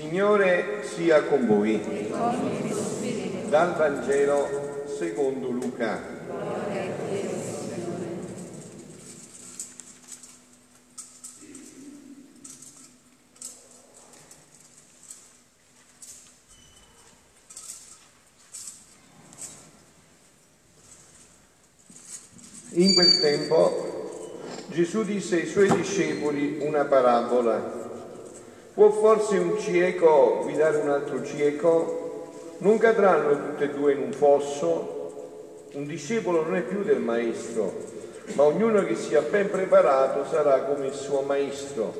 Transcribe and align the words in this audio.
Signore 0.00 0.82
sia 0.82 1.24
con 1.24 1.46
voi. 1.46 1.78
Dal 3.50 3.76
Vangelo 3.76 4.86
secondo 4.96 5.50
Luca. 5.50 6.00
In 22.70 22.94
quel 22.94 23.20
tempo 23.20 24.38
Gesù 24.68 25.04
disse 25.04 25.40
ai 25.40 25.46
suoi 25.46 25.70
discepoli 25.70 26.60
una 26.62 26.86
parabola 26.86 27.79
Può 28.80 28.88
forse 28.92 29.36
un 29.36 29.58
cieco 29.58 30.38
guidare 30.40 30.78
un 30.78 30.88
altro 30.88 31.22
cieco? 31.22 32.28
Non 32.60 32.78
cadranno 32.78 33.32
tutte 33.32 33.64
e 33.64 33.68
due 33.68 33.92
in 33.92 34.00
un 34.00 34.12
fosso? 34.14 35.66
Un 35.74 35.84
discepolo 35.84 36.44
non 36.44 36.56
è 36.56 36.62
più 36.62 36.82
del 36.82 36.98
maestro, 36.98 37.74
ma 38.36 38.44
ognuno 38.44 38.82
che 38.82 38.94
sia 38.94 39.20
ben 39.20 39.50
preparato 39.50 40.24
sarà 40.24 40.62
come 40.62 40.86
il 40.86 40.94
suo 40.94 41.20
maestro. 41.20 41.92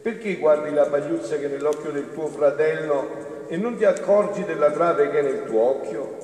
Perché 0.00 0.36
guardi 0.36 0.72
la 0.72 0.86
pagliuzza 0.86 1.36
che 1.36 1.44
è 1.44 1.48
nell'occhio 1.48 1.90
del 1.90 2.10
tuo 2.14 2.28
fratello 2.28 3.44
e 3.48 3.58
non 3.58 3.76
ti 3.76 3.84
accorgi 3.84 4.42
della 4.44 4.70
trave 4.70 5.10
che 5.10 5.18
è 5.18 5.22
nel 5.22 5.44
tuo 5.44 5.60
occhio? 5.60 6.16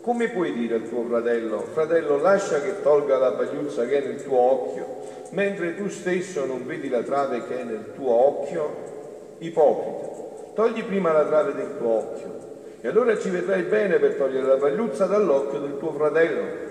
Come 0.00 0.28
puoi 0.30 0.54
dire 0.54 0.74
al 0.74 0.88
tuo 0.88 1.04
fratello, 1.04 1.60
fratello 1.72 2.18
lascia 2.18 2.60
che 2.60 2.82
tolga 2.82 3.16
la 3.16 3.30
pagliuzza 3.30 3.86
che 3.86 4.02
è 4.02 4.06
nel 4.08 4.24
tuo 4.24 4.38
occhio, 4.38 4.86
mentre 5.30 5.76
tu 5.76 5.88
stesso 5.88 6.44
non 6.44 6.66
vedi 6.66 6.88
la 6.88 7.02
trave 7.02 7.46
che 7.46 7.60
è 7.60 7.62
nel 7.62 7.92
tuo 7.94 8.10
occhio? 8.10 8.95
Ipocrita, 9.38 10.52
togli 10.54 10.82
prima 10.84 11.12
la 11.12 11.24
trave 11.24 11.54
del 11.54 11.76
tuo 11.78 11.90
occhio 11.90 12.36
e 12.80 12.88
allora 12.88 13.18
ci 13.18 13.30
vedrai 13.30 13.62
bene 13.62 13.98
per 13.98 14.14
togliere 14.14 14.46
la 14.46 14.56
pagliuzza 14.56 15.06
dall'occhio 15.06 15.58
del 15.58 15.78
tuo 15.78 15.92
fratello. 15.92 16.64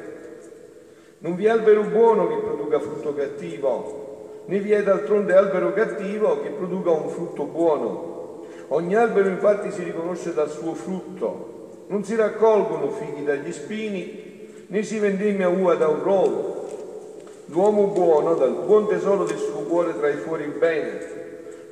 Non 1.18 1.36
vi 1.36 1.46
è 1.46 1.50
albero 1.50 1.84
buono 1.84 2.28
che 2.28 2.38
produca 2.38 2.80
frutto 2.80 3.14
cattivo, 3.14 4.44
né 4.46 4.60
vi 4.60 4.72
è 4.72 4.82
d'altronde 4.84 5.36
albero 5.36 5.74
cattivo 5.74 6.42
che 6.42 6.50
produca 6.50 6.92
un 6.92 7.10
frutto 7.10 7.44
buono. 7.44 8.46
Ogni 8.70 8.96
albero 8.96 9.28
infatti 9.28 9.72
si 9.72 9.84
riconosce 9.84 10.34
dal 10.34 10.50
suo 10.50 10.74
frutto. 10.74 11.84
Non 11.88 12.04
si 12.04 12.16
raccolgono 12.16 12.90
fighi 12.92 13.24
dagli 13.24 13.52
spini, 13.52 14.66
né 14.68 14.84
si 14.84 14.98
vendemmia 15.00 15.50
uva 15.50 15.76
da 15.76 15.88
un 15.88 16.02
rovo. 16.02 16.66
L'uomo 17.48 17.88
buono 17.88 18.36
dal 18.36 18.54
buon 18.66 18.88
tesoro 18.88 19.26
del 19.26 19.38
suo 19.38 19.64
cuore 19.64 19.98
trae 19.98 20.14
fuori 20.14 20.44
il 20.44 20.52
bene 20.52 21.15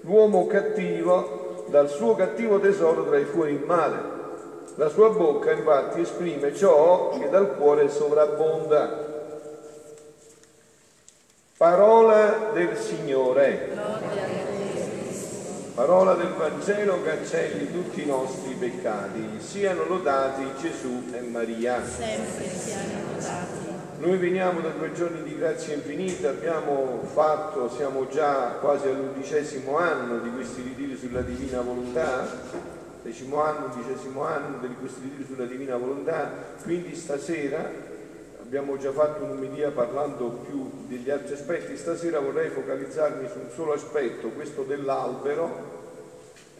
l'uomo 0.04 0.48
cattivo 0.48 1.66
dal 1.68 1.90
suo 1.90 2.16
cattivo 2.16 2.60
tesoro 2.60 3.06
trae 3.06 3.26
fuori 3.26 3.54
il 3.54 3.64
male. 3.66 4.12
La 4.76 4.90
sua 4.90 5.10
bocca 5.10 5.52
infatti 5.52 6.02
esprime 6.02 6.56
ciò 6.56 7.18
che 7.18 7.30
dal 7.30 7.56
cuore 7.56 7.90
sovrabbonda. 7.90 9.12
Parola 11.58 12.52
del 12.54 12.76
Signore. 12.78 13.72
Parola 15.76 16.14
del 16.14 16.34
Vangelo 16.34 17.02
cancelli 17.02 17.72
tutti 17.72 18.04
i 18.04 18.06
nostri 18.06 18.54
peccati. 18.54 19.40
Siano 19.40 19.86
lodati 19.86 20.44
Gesù 20.60 21.04
e 21.14 21.22
Maria. 21.22 21.84
Sempre 21.84 22.50
siano 22.50 23.14
lodati. 23.14 23.43
Noi 24.04 24.18
veniamo 24.18 24.60
da 24.60 24.68
due 24.68 24.92
giorni 24.92 25.24
di 25.24 25.38
grazia 25.38 25.76
infinita, 25.76 26.28
abbiamo 26.28 27.04
fatto, 27.14 27.70
siamo 27.70 28.06
già 28.10 28.58
quasi 28.60 28.90
all'undicesimo 28.90 29.78
anno 29.78 30.20
di 30.20 30.30
questi 30.30 30.62
ritiri 30.62 30.98
sulla 30.98 31.22
divina 31.22 31.62
volontà, 31.62 32.28
decimo 33.02 33.42
anno, 33.42 33.72
undicesimo 33.74 34.26
anno 34.26 34.58
di 34.68 34.76
questi 34.78 35.04
ritiri 35.04 35.24
sulla 35.24 35.46
divina 35.46 35.78
volontà, 35.78 36.30
quindi 36.64 36.96
stasera 36.96 37.66
abbiamo 38.42 38.78
già 38.78 38.92
fatto 38.92 39.24
un'umilia 39.24 39.72
parlando 39.72 40.44
più 40.50 40.70
degli 40.88 41.10
altri 41.10 41.36
aspetti, 41.36 41.78
stasera 41.78 42.20
vorrei 42.20 42.50
focalizzarmi 42.50 43.30
su 43.30 43.40
un 43.40 43.52
solo 43.56 43.72
aspetto, 43.72 44.28
questo 44.32 44.64
dell'albero, 44.64 45.73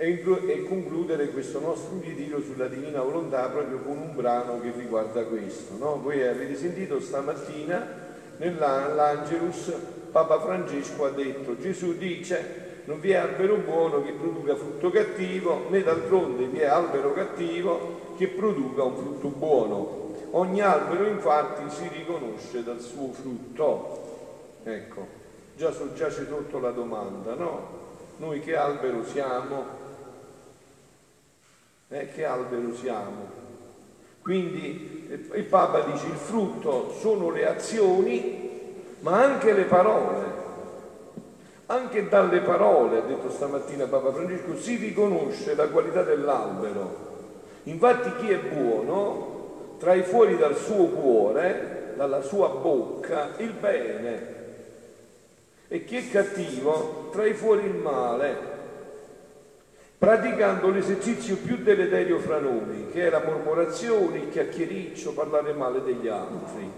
e, 0.06 0.64
concludere 0.68 1.30
questo 1.30 1.62
nostro 1.62 2.00
ritiro 2.02 2.42
sulla 2.42 2.68
divina 2.68 3.02
volontà 3.02 3.48
proprio 3.48 3.78
con 3.80 3.98
un 3.98 4.14
brano 4.14 4.60
che 4.60 4.74
riguarda 4.76 5.24
questo. 5.24 5.78
No? 5.78 6.02
Voi 6.02 6.22
avete 6.28 6.56
sentito 6.58 7.00
stamattina 7.00 8.02
nell'Angelus 8.38 9.72
Papa 10.12 10.40
Francesco 10.42 11.06
ha 11.06 11.12
detto 11.12 11.58
Gesù 11.58 11.98
dice 11.98 12.82
non 12.86 13.00
vi 13.00 13.12
è 13.12 13.16
albero 13.16 13.56
buono 13.58 14.04
che 14.04 14.12
produca 14.12 14.56
frutto 14.56 14.90
cattivo 14.90 15.68
né 15.70 15.82
d'altronde 15.82 16.48
vi 16.48 16.60
è 16.60 16.66
albero 16.66 17.14
cattivo 17.14 18.02
che 18.18 18.28
produca 18.28 18.84
un 18.84 18.96
frutto 18.98 19.28
buono. 19.30 20.02
Ogni 20.32 20.62
albero 20.62 21.08
infatti 21.08 21.70
si 21.70 21.88
riconosce 21.88 22.64
dal 22.64 22.82
suo 22.82 23.12
frutto. 23.14 24.02
Ecco, 24.64 25.08
già 25.56 25.72
soggiace 25.72 26.26
sotto 26.28 26.60
la 26.60 26.72
domanda, 26.72 27.36
no? 27.36 27.82
Noi 28.18 28.42
che 28.42 28.56
albero 28.56 29.04
siamo? 29.06 29.83
Eh, 31.94 32.10
che 32.12 32.26
albero 32.26 32.74
siamo. 32.74 33.42
Quindi 34.22 35.08
eh, 35.10 35.38
il 35.38 35.44
Papa 35.46 35.82
dice 35.82 36.08
il 36.08 36.16
frutto 36.16 36.92
sono 37.00 37.30
le 37.30 37.48
azioni, 37.48 38.72
ma 39.00 39.24
anche 39.24 39.54
le 39.54 39.64
parole. 39.66 40.42
Anche 41.68 42.10
dalle 42.10 42.40
parole, 42.40 42.98
ha 42.98 43.02
detto 43.02 43.30
stamattina 43.30 43.86
Papa 43.86 44.12
Francesco, 44.12 44.58
si 44.58 44.76
riconosce 44.76 45.56
la 45.56 45.68
qualità 45.68 46.04
dell'albero. 46.04 47.12
Infatti 47.64 48.12
chi 48.18 48.32
è 48.32 48.40
buono 48.40 49.76
trae 49.78 50.04
fuori 50.04 50.36
dal 50.38 50.58
suo 50.58 50.88
cuore, 50.88 51.94
dalla 51.96 52.22
sua 52.22 52.50
bocca, 52.50 53.30
il 53.38 53.52
bene. 53.52 54.32
E 55.68 55.86
chi 55.86 55.98
è 55.98 56.10
cattivo 56.10 57.10
trae 57.12 57.34
fuori 57.34 57.66
il 57.66 57.76
male 57.76 58.53
praticando 60.04 60.70
l'esercizio 60.70 61.38
più 61.38 61.64
deleterio 61.64 62.20
fra 62.20 62.38
noi, 62.38 62.88
che 62.92 63.08
è 63.08 63.10
la 63.10 63.24
mormorazione, 63.24 64.18
il 64.18 64.30
chiacchiericcio, 64.32 65.14
parlare 65.14 65.54
male 65.54 65.82
degli 65.82 66.10
altri. 66.10 66.70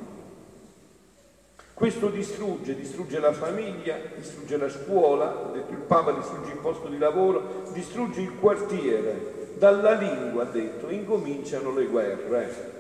Questo 1.74 2.10
distrugge, 2.10 2.76
distrugge 2.76 3.18
la 3.18 3.34
famiglia, 3.34 3.98
distrugge 4.16 4.58
la 4.58 4.70
scuola, 4.70 5.44
ha 5.44 5.50
detto 5.52 5.72
il 5.72 5.80
Papa, 5.80 6.12
distrugge 6.12 6.52
il 6.52 6.60
posto 6.60 6.88
di 6.88 7.00
lavoro, 7.00 7.64
distrugge 7.74 8.22
il 8.22 8.38
quartiere. 8.40 9.54
Dalla 9.58 9.94
lingua, 9.94 10.44
ha 10.44 10.52
detto, 10.52 10.92
incominciano 10.92 11.74
le 11.74 11.86
guerre. 11.86 12.75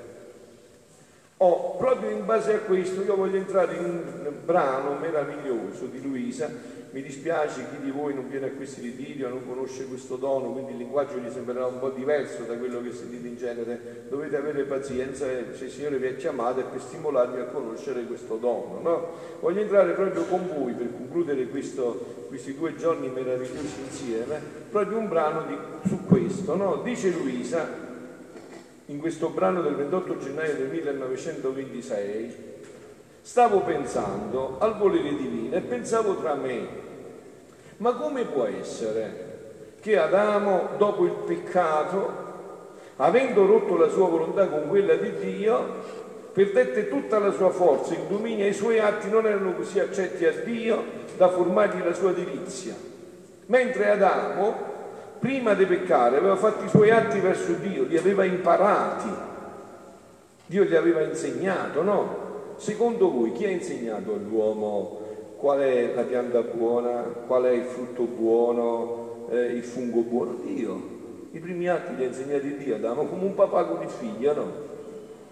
Oh, 1.38 1.76
proprio 1.76 2.12
in 2.12 2.26
base 2.26 2.54
a 2.54 2.60
questo 2.60 3.02
io 3.02 3.16
voglio 3.16 3.38
entrare 3.38 3.76
in 3.76 3.84
un 3.84 4.34
brano 4.46 4.98
meraviglioso 4.98 5.86
di 5.86 6.02
Luisa 6.02 6.50
mi 6.96 7.02
dispiace 7.02 7.66
chi 7.72 7.84
di 7.84 7.92
voi 7.92 8.14
non 8.14 8.30
viene 8.30 8.46
a 8.46 8.52
questi 8.52 8.80
ritiri 8.80 9.22
o 9.26 9.28
non 9.28 9.46
conosce 9.46 9.86
questo 9.86 10.16
dono, 10.16 10.54
quindi 10.54 10.72
il 10.72 10.78
linguaggio 10.78 11.18
gli 11.18 11.30
sembrerà 11.30 11.66
un 11.66 11.78
po' 11.78 11.90
diverso 11.90 12.44
da 12.44 12.56
quello 12.56 12.82
che 12.82 12.94
sentite 12.94 13.28
in 13.28 13.36
genere. 13.36 14.06
Dovete 14.08 14.38
avere 14.38 14.64
pazienza 14.64 15.26
se 15.52 15.66
il 15.66 15.72
Signore 15.72 15.98
vi 15.98 16.08
ha 16.08 16.14
chiamato 16.14 16.64
per 16.64 16.80
stimolarvi 16.80 17.42
a 17.42 17.46
conoscere 17.48 18.06
questo 18.06 18.38
dono. 18.38 18.80
No? 18.82 19.08
Voglio 19.42 19.60
entrare 19.60 19.92
proprio 19.92 20.24
con 20.24 20.48
voi 20.48 20.72
per 20.72 20.90
concludere 20.96 21.48
questo, 21.48 22.28
questi 22.30 22.56
due 22.56 22.78
giorni 22.78 23.10
meravigliosi 23.10 23.82
insieme, 23.84 24.40
proprio 24.72 24.98
un 24.98 25.10
brano 25.10 25.44
di, 25.48 25.58
su 25.90 26.06
questo. 26.06 26.56
No? 26.56 26.80
Dice 26.82 27.10
Luisa, 27.10 27.85
in 28.88 29.00
questo 29.00 29.30
brano 29.30 29.62
del 29.62 29.76
28 29.76 30.18
gennaio 30.18 30.56
del 30.56 30.68
1926, 30.68 32.36
stavo 33.22 33.62
pensando 33.62 34.58
al 34.60 34.78
volere 34.78 35.16
divino 35.16 35.56
e 35.56 35.62
pensavo 35.62 36.18
tra 36.18 36.36
me, 36.36 36.68
ma 37.78 37.94
come 37.94 38.26
può 38.26 38.46
essere 38.46 39.34
che 39.80 39.98
Adamo, 39.98 40.70
dopo 40.78 41.06
il 41.06 41.12
peccato, 41.26 42.24
avendo 42.98 43.46
rotto 43.46 43.78
la 43.78 43.90
sua 43.90 44.08
volontà 44.08 44.48
con 44.48 44.68
quella 44.68 44.96
di 44.96 45.12
Dio, 45.18 46.04
perdette 46.32 46.90
tutta 46.90 47.18
la 47.18 47.32
sua 47.32 47.50
forza, 47.50 47.94
il 47.94 48.08
dominio 48.08 48.46
e 48.46 48.50
i 48.50 48.54
suoi 48.54 48.80
atti 48.80 49.10
non 49.10 49.26
erano 49.26 49.54
così 49.54 49.80
accetti 49.80 50.26
a 50.26 50.32
Dio 50.44 50.84
da 51.18 51.30
formargli 51.30 51.84
la 51.84 51.94
sua 51.94 52.12
delizia. 52.12 52.76
Mentre 53.48 53.90
Adamo, 53.90 54.74
prima 55.20 55.54
di 55.54 55.66
peccare, 55.66 56.18
aveva 56.18 56.36
fatto 56.36 56.64
i 56.64 56.70
suoi 56.70 56.92
atti 56.92 57.20
verso 57.20 57.54
Dio, 57.54 57.84
li 57.84 57.98
aveva 57.98 58.24
imparati, 58.24 59.10
Dio 60.46 60.64
gli 60.64 60.76
aveva 60.76 61.02
insegnato, 61.02 61.82
no? 61.82 62.24
Secondo 62.58 63.12
voi 63.12 63.32
chi 63.34 63.46
ha 63.46 63.50
insegnato 63.50 64.14
all'uomo 64.14 65.04
qual 65.38 65.60
è 65.60 65.94
la 65.94 66.04
pianta 66.04 66.42
buona, 66.42 67.04
qual 67.28 67.44
è 67.44 67.52
il 67.52 67.66
frutto 67.66 68.04
buono, 68.04 69.28
eh, 69.30 69.46
il 69.46 69.64
fungo 69.64 70.02
buono? 70.02 70.40
Dio. 70.44 70.94
I 71.32 71.40
primi 71.40 71.68
atti 71.68 71.96
li 71.96 72.04
ha 72.04 72.08
insegnati 72.08 72.58
Dio, 72.58 72.76
Adamo, 72.76 73.06
come 73.06 73.26
un 73.26 73.36
papà 73.36 73.66
con 73.66 73.82
il 73.82 73.90
figlio, 73.90 74.34
no? 74.34 74.52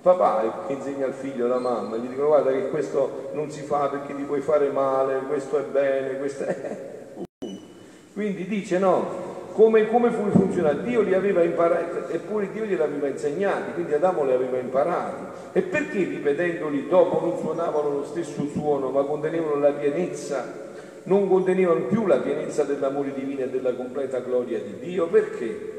Papà 0.02 0.66
che 0.68 0.74
insegna 0.74 1.06
al 1.06 1.14
figlio, 1.14 1.48
la 1.48 1.60
mamma, 1.60 1.96
gli 1.96 2.08
dicono 2.08 2.28
guarda 2.28 2.52
che 2.52 2.68
questo 2.70 3.30
non 3.34 3.50
si 3.50 3.62
fa 3.62 3.88
perché 3.88 4.14
ti 4.14 4.24
puoi 4.24 4.42
fare 4.42 4.70
male, 4.70 5.22
questo 5.28 5.58
è 5.60 5.64
bene, 5.64 6.18
questo 6.18 6.44
è... 6.44 7.08
Quindi 8.14 8.46
dice 8.46 8.80
no, 8.80 9.23
come, 9.54 9.88
come 9.88 10.10
funziona? 10.10 10.74
Dio 10.74 11.02
li 11.02 11.14
aveva 11.14 11.44
imparati, 11.44 12.14
eppure 12.14 12.52
Dio 12.52 12.66
glieli 12.66 12.82
aveva 12.82 13.08
insegnati, 13.08 13.74
quindi 13.74 13.94
Adamo 13.94 14.26
li 14.26 14.34
aveva 14.34 14.58
imparati. 14.58 15.26
E 15.54 15.62
perché 15.62 16.00
ripetendoli 16.00 16.88
dopo 16.88 17.20
non 17.20 17.38
suonavano 17.38 17.90
lo 17.90 18.04
stesso 18.04 18.48
suono, 18.52 18.90
ma 18.90 19.04
contenevano 19.04 19.60
la 19.60 19.72
pienezza, 19.72 20.72
non 21.04 21.30
contenevano 21.30 21.86
più 21.86 22.08
la 22.08 22.18
pienezza 22.18 22.64
dell'amore 22.64 23.14
divino 23.14 23.42
e 23.42 23.50
della 23.50 23.74
completa 23.74 24.20
gloria 24.20 24.60
di 24.60 24.80
Dio? 24.80 25.08
Perché? 25.08 25.72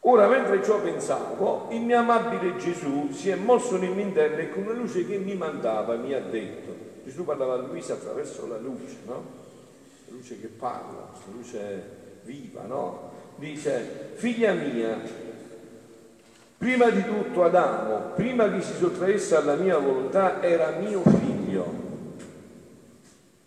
Ora, 0.00 0.26
mentre 0.28 0.64
ciò 0.64 0.80
pensavo, 0.80 1.68
il 1.70 1.82
mio 1.82 1.98
amabile 1.98 2.56
Gesù 2.56 3.10
si 3.10 3.28
è 3.28 3.34
mosso 3.34 3.76
nel 3.76 3.90
mio 3.90 4.04
interno 4.04 4.38
e 4.38 4.50
con 4.50 4.62
una 4.62 4.72
luce 4.72 5.06
che 5.06 5.18
mi 5.18 5.34
mandava 5.34 5.96
mi 5.96 6.14
ha 6.14 6.20
detto, 6.20 6.72
Gesù 7.04 7.24
parlava 7.24 7.54
a 7.54 7.56
Luisa 7.58 7.92
attraverso 7.94 8.46
la 8.46 8.56
luce, 8.56 8.96
no? 9.04 9.24
La 10.06 10.14
luce 10.14 10.40
che 10.40 10.46
parla, 10.46 11.10
la 11.12 11.32
luce 11.34 11.97
viva, 12.28 12.62
no? 12.64 13.10
Dice, 13.36 14.12
figlia 14.14 14.52
mia, 14.52 15.00
prima 16.58 16.90
di 16.90 17.02
tutto 17.02 17.44
Adamo, 17.44 18.12
prima 18.14 18.52
che 18.52 18.60
si 18.60 18.74
sottraesse 18.74 19.34
alla 19.34 19.54
mia 19.54 19.78
volontà, 19.78 20.42
era 20.42 20.76
mio 20.78 21.00
figlio, 21.02 21.64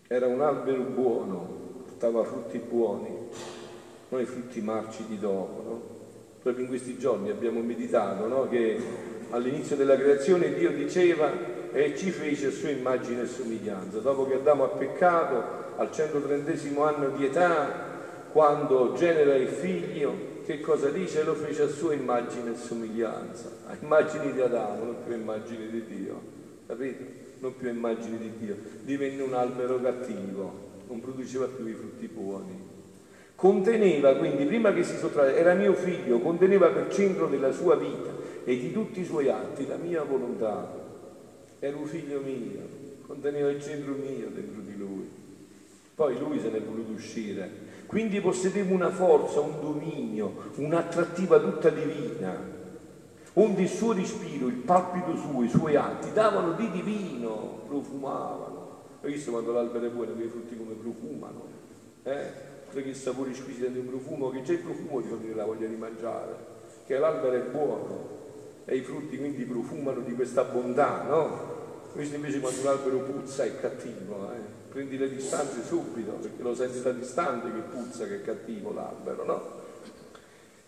era 0.08 0.26
un 0.26 0.40
albero 0.40 0.82
buono, 0.82 1.84
portava 1.84 2.24
frutti 2.24 2.58
buoni, 2.58 3.28
non 4.08 4.20
i 4.20 4.24
frutti 4.24 4.60
marci 4.60 5.04
di 5.06 5.18
dopo, 5.18 5.62
no? 5.62 6.00
Proprio 6.42 6.64
in 6.64 6.70
questi 6.70 6.98
giorni 6.98 7.30
abbiamo 7.30 7.60
meditato 7.60 8.26
no? 8.26 8.48
che 8.48 8.76
all'inizio 9.30 9.76
della 9.76 9.96
creazione 9.96 10.52
Dio 10.52 10.72
diceva 10.72 11.30
e 11.72 11.96
ci 11.96 12.10
fece 12.10 12.48
a 12.48 12.50
sua 12.50 12.70
immagine 12.70 13.22
e 13.22 13.26
somiglianza. 13.26 14.00
Dopo 14.00 14.26
che 14.26 14.34
Adamo 14.34 14.64
ha 14.64 14.68
peccato, 14.68 15.60
al 15.76 15.92
130 15.92 16.84
anno 16.84 17.10
di 17.10 17.24
età, 17.24 17.91
quando 18.32 18.94
genera 18.94 19.34
il 19.34 19.48
figlio, 19.48 20.30
che 20.44 20.60
cosa 20.60 20.88
dice? 20.88 21.22
Lo 21.22 21.34
fece 21.34 21.62
a 21.62 21.68
sua 21.68 21.92
immagine 21.92 22.52
e 22.52 22.56
somiglianza, 22.56 23.50
a 23.66 23.76
immagini 23.80 24.32
di 24.32 24.40
Adamo, 24.40 24.84
non 24.84 24.96
più 25.04 25.14
immagini 25.14 25.68
di 25.68 25.84
Dio, 25.84 26.20
capito? 26.66 27.04
Non 27.40 27.56
più 27.56 27.68
immagini 27.68 28.18
di 28.18 28.32
Dio. 28.38 28.56
Divenne 28.82 29.22
un 29.22 29.34
albero 29.34 29.80
cattivo, 29.80 30.70
non 30.88 31.00
produceva 31.00 31.46
più 31.46 31.66
i 31.66 31.74
frutti 31.74 32.06
buoni. 32.06 32.70
Conteneva 33.34 34.14
quindi, 34.14 34.44
prima 34.44 34.72
che 34.72 34.82
si 34.82 34.96
sottraesse, 34.96 35.38
era 35.38 35.52
mio 35.54 35.74
figlio, 35.74 36.18
conteneva 36.20 36.68
per 36.68 36.92
centro 36.92 37.26
della 37.26 37.52
sua 37.52 37.74
vita 37.76 38.10
e 38.44 38.56
di 38.56 38.72
tutti 38.72 39.00
i 39.00 39.04
suoi 39.04 39.28
atti 39.28 39.66
la 39.66 39.76
mia 39.76 40.02
volontà. 40.04 40.80
Era 41.58 41.76
un 41.76 41.86
figlio 41.86 42.20
mio, 42.20 42.60
conteneva 43.06 43.50
il 43.50 43.60
centro 43.60 43.94
mio 43.94 44.28
dentro 44.32 44.62
di 44.62 44.76
lui. 44.76 45.08
Poi 45.94 46.18
lui 46.18 46.40
se 46.40 46.48
ne 46.48 46.58
è 46.58 46.62
voluto 46.62 46.92
uscire 46.92 47.70
quindi 47.92 48.22
possedeva 48.22 48.72
una 48.72 48.88
forza, 48.88 49.40
un 49.40 49.60
dominio, 49.60 50.50
un'attrattiva 50.54 51.38
tutta 51.38 51.68
divina, 51.68 52.34
onde 53.34 53.60
il 53.60 53.68
suo 53.68 53.92
respiro, 53.92 54.46
il 54.46 54.54
palpito 54.54 55.14
suo, 55.14 55.42
i 55.42 55.50
suoi 55.50 55.76
atti 55.76 56.10
davano 56.10 56.52
di 56.52 56.70
divino, 56.70 57.60
profumavano. 57.66 58.80
Hai 59.02 59.12
visto 59.12 59.30
quando 59.30 59.52
l'albero 59.52 59.84
è 59.84 59.90
buono, 59.90 60.12
quei 60.12 60.28
frutti 60.28 60.56
come 60.56 60.72
profumano? 60.72 61.44
Eh? 62.04 62.50
Che 62.72 62.94
sapore 62.94 63.34
squisito 63.34 63.66
di 63.66 63.80
un 63.80 63.88
profumo, 63.88 64.30
che 64.30 64.40
c'è 64.40 64.52
il 64.52 64.60
profumo 64.60 65.02
di 65.02 65.08
venire 65.08 65.34
la 65.34 65.44
voglia 65.44 65.66
di 65.66 65.76
mangiare, 65.76 66.34
che 66.86 66.96
l'albero 66.96 67.36
è 67.36 67.42
buono 67.42 68.08
e 68.64 68.74
i 68.74 68.80
frutti 68.80 69.18
quindi 69.18 69.44
profumano 69.44 70.00
di 70.00 70.14
questa 70.14 70.44
bontà, 70.44 71.02
no? 71.02 71.61
Questo 71.92 72.14
invece 72.14 72.40
quando 72.40 72.62
l'albero 72.62 73.00
puzza 73.00 73.44
è 73.44 73.60
cattivo, 73.60 74.30
eh? 74.32 74.70
prendi 74.70 74.96
le 74.96 75.10
distanze 75.10 75.62
subito, 75.62 76.12
perché 76.12 76.42
lo 76.42 76.54
senti 76.54 76.80
da 76.80 76.90
distante 76.90 77.52
che 77.52 77.60
puzza, 77.70 78.06
che 78.06 78.16
è 78.16 78.22
cattivo 78.22 78.72
l'albero, 78.72 79.24
no? 79.24 79.60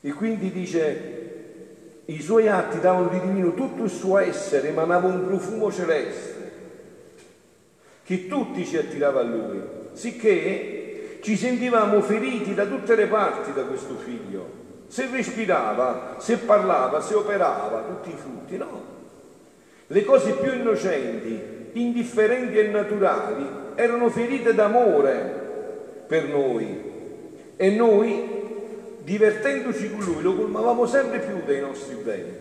E 0.03 0.13
quindi 0.13 0.53
dice, 0.53 2.03
i 2.05 2.21
suoi 2.21 2.47
atti 2.49 2.79
davano 2.79 3.09
di 3.09 3.21
divino 3.21 3.55
tutto 3.55 3.85
il 3.85 3.91
suo 3.91 4.19
essere, 4.19 4.69
emanava 4.69 5.09
un 5.09 5.25
profumo 5.25 5.73
celeste, 5.73 6.53
che 8.05 8.27
tutti 8.27 8.67
ci 8.67 8.77
attirava 8.77 9.21
a 9.21 9.23
lui, 9.23 9.63
sicché 9.95 11.21
ci 11.23 11.39
sentivamo 11.39 12.03
feriti 12.03 12.53
da 12.53 12.67
tutte 12.67 12.95
le 12.95 13.07
parti 13.07 13.55
da 13.55 13.63
questo 13.63 13.95
figlio. 13.97 14.63
Se 14.89 15.09
respirava, 15.11 16.17
se 16.19 16.37
parlava, 16.37 17.01
se 17.01 17.15
operava, 17.15 17.81
tutti 17.81 18.11
i 18.11 18.17
frutti, 18.19 18.59
no? 18.59 18.94
Le 19.95 20.05
cose 20.05 20.33
più 20.33 20.53
innocenti, 20.53 21.71
indifferenti 21.75 22.59
e 22.59 22.67
naturali 22.67 23.47
erano 23.77 24.11
ferite 24.11 24.53
d'amore 24.53 26.03
per 26.09 26.25
noi 26.25 26.93
e 27.55 27.71
noi, 27.71 28.99
divertendoci 29.05 29.93
con 29.93 30.05
lui, 30.05 30.21
lo 30.21 30.35
colmavamo 30.35 30.85
sempre 30.85 31.21
più 31.21 31.43
dei 31.47 31.61
nostri 31.61 31.95
beni. 31.95 32.33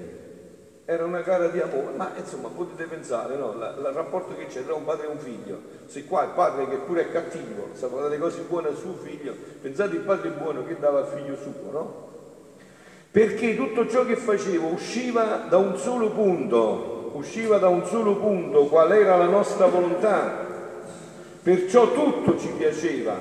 Era 0.86 1.06
una 1.06 1.22
gara 1.22 1.50
di 1.50 1.60
amore, 1.60 1.96
ma 1.96 2.14
insomma 2.18 2.48
potete 2.48 2.86
pensare, 2.86 3.36
no? 3.36 3.52
il 3.52 3.92
rapporto 3.94 4.36
che 4.36 4.48
c'è 4.48 4.66
tra 4.66 4.74
un 4.74 4.84
padre 4.84 5.06
e 5.06 5.10
un 5.12 5.20
figlio. 5.20 5.62
Se 5.86 6.06
qua 6.06 6.24
il 6.24 6.32
padre 6.32 6.68
che 6.68 6.78
pure 6.78 7.02
è 7.02 7.12
cattivo, 7.12 7.70
sa 7.74 7.88
fare 7.88 8.10
le 8.10 8.18
cose 8.18 8.42
buone 8.50 8.70
al 8.70 8.78
suo 8.78 8.96
figlio, 8.96 9.36
pensate 9.62 9.96
il 9.98 10.02
padre 10.02 10.30
buono 10.30 10.66
che 10.66 10.80
dava 10.80 11.02
al 11.02 11.08
figlio 11.08 11.36
suo, 11.36 11.72
no? 11.72 12.08
Perché 13.12 13.56
tutto 13.56 13.88
ciò 13.88 14.06
che 14.06 14.16
facevo 14.16 14.70
usciva 14.70 15.46
da 15.48 15.58
un 15.58 15.78
solo 15.78 16.10
punto, 16.10 16.93
usciva 17.14 17.58
da 17.58 17.70
un 17.70 17.86
solo 17.86 18.18
punto, 18.18 18.66
qual 18.66 18.92
era 18.92 19.16
la 19.16 19.28
nostra 19.28 19.66
volontà, 19.68 20.44
Perciò 21.44 21.92
tutto 21.92 22.40
ci 22.40 22.48
piaceva, 22.58 23.20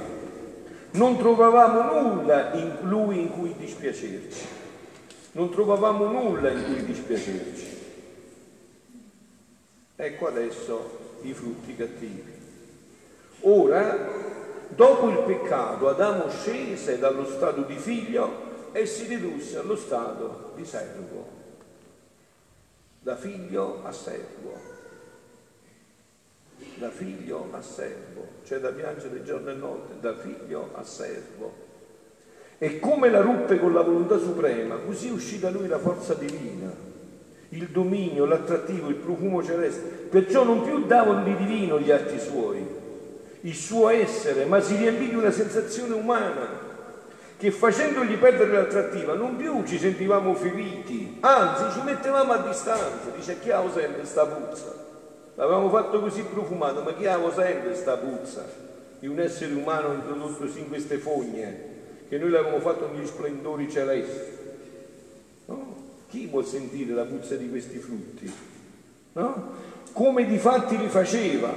non 0.93 1.19
trovavamo 1.19 2.01
nulla 2.01 2.53
in 2.53 2.77
lui 2.83 3.19
in 3.19 3.33
cui 3.33 3.53
dispiacerci, 3.59 4.47
non 5.33 5.51
trovavamo 5.51 6.07
nulla 6.07 6.51
in 6.51 6.65
cui 6.65 6.85
dispiacerci. 6.85 7.81
Ecco 9.97 10.27
adesso 10.29 10.99
i 11.23 11.33
frutti 11.33 11.75
cattivi. 11.75 12.33
Ora, 13.41 14.09
dopo 14.69 15.09
il 15.09 15.19
peccato, 15.27 15.89
Adamo 15.89 16.31
scese 16.31 17.01
dallo 17.01 17.25
stato 17.27 17.63
di 17.63 17.77
figlio 17.77 18.71
e 18.71 18.87
si 18.87 19.07
ridusse 19.07 19.59
allo 19.59 19.75
stato 19.75 20.53
di 20.55 20.65
servo, 20.65 21.27
da 23.03 23.17
figlio 23.17 23.81
a 23.85 23.93
servo. 23.93 24.71
Da 26.77 26.89
figlio 26.91 27.49
a 27.53 27.61
servo, 27.61 28.27
cioè 28.45 28.61
da 28.61 28.71
piangere 28.71 29.25
giorno 29.25 29.51
e 29.51 29.55
notte, 29.55 29.95
da 30.01 30.17
figlio 30.17 30.71
a 30.75 30.85
servo. 30.85 31.71
E 32.59 32.79
come 32.79 33.11
la 33.11 33.21
ruppe 33.21 33.59
con 33.59 33.73
la 33.73 33.83
volontà 33.83 34.19
suprema, 34.19 34.77
così 34.77 35.11
uscì 35.11 35.41
da 35.41 35.51
lui 35.51 35.67
la 35.67 35.79
forza 35.79 36.15
divina, 36.15 36.73
il 37.51 37.69
dominio, 37.69 38.25
l'attrattivo, 38.25 38.89
il 38.89 38.95
profumo 38.95 39.43
celeste. 39.43 39.89
Perciò 40.09 40.45
non 40.45 40.63
più 40.63 40.87
davano 40.87 41.25
di 41.25 41.37
divino 41.37 41.81
gli 41.81 41.91
atti 41.91 42.21
suoi, 42.21 42.65
il 43.41 43.55
suo 43.55 43.89
essere, 43.89 44.45
ma 44.45 44.61
si 44.61 44.77
riempì 44.77 45.09
di 45.09 45.17
una 45.17 45.33
sensazione 45.33 45.95
umana 45.95 46.71
che 47.43 47.51
facendogli 47.51 48.19
perdere 48.19 48.53
l'attrattiva 48.53 49.15
non 49.15 49.35
più 49.35 49.65
ci 49.65 49.77
sentivamo 49.77 50.33
feriti, 50.33 51.17
anzi 51.19 51.77
ci 51.77 51.85
mettevamo 51.85 52.35
a 52.35 52.37
distanza, 52.37 53.11
dice 53.17 53.41
chi 53.41 53.51
ha 53.51 53.61
sempre 53.69 54.05
sta 54.05 54.25
puzza? 54.27 54.73
L'avevamo 55.35 55.69
fatto 55.69 55.99
così 55.99 56.23
profumato, 56.23 56.83
ma 56.83 56.95
chi 56.95 57.05
ha 57.09 57.19
sempre 57.35 57.75
sta 57.75 57.97
puzza 57.97 58.45
di 59.01 59.09
un 59.09 59.19
essere 59.19 59.55
umano 59.55 59.93
introdottosi 59.93 60.61
in 60.61 60.69
queste 60.69 60.99
fogne, 60.99 61.65
che 62.09 62.17
noi 62.17 62.31
l'avevamo 62.31 62.61
fatto 62.61 62.89
negli 62.93 63.07
splendori 63.07 63.69
celesti? 63.69 64.39
No? 65.47 65.77
Chi 66.11 66.29
può 66.29 66.43
sentire 66.43 66.95
la 66.95 67.07
puzza 67.07 67.35
di 67.35 67.51
questi 67.51 67.79
frutti? 67.79 68.33
No? 69.15 69.51
Come 69.91 70.27
di 70.27 70.39
fatti 70.39 70.79
li 70.79 70.87
faceva. 70.87 71.51